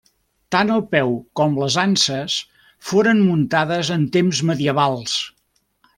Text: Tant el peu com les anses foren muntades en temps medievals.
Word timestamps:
Tant 0.53 0.71
el 0.75 0.79
peu 0.93 1.11
com 1.41 1.59
les 1.63 1.77
anses 1.83 2.37
foren 2.93 3.23
muntades 3.27 3.93
en 3.97 4.09
temps 4.17 4.41
medievals. 4.53 5.19